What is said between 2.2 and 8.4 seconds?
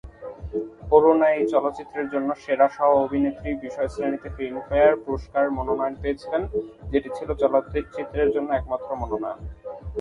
সেরা সহ অভিনেত্রী বিষয়শ্রেণীতে ফিল্মফেয়ার পুরস্কারের মনোনয়ন পেয়েছিলেন যেটি ছিলো চলচ্চিত্রটির